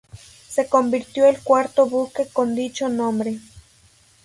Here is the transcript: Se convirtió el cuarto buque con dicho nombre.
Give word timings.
Se 0.49 0.67
convirtió 0.67 1.27
el 1.27 1.39
cuarto 1.43 1.85
buque 1.87 2.25
con 2.33 2.55
dicho 2.55 2.89
nombre. 2.89 3.37